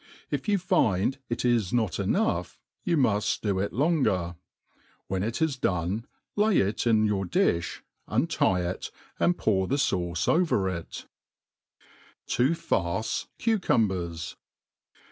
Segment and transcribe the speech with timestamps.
[0.31, 4.35] If you find it is not enough^ you muft d6 it longer.
[5.05, 10.25] When it is done, lay it ia your dtib, untie it, and pour the fauce
[10.27, 11.05] ovei it*..
[11.79, 11.85] '^.'..
[12.33, 14.37] To farce Cucumbers.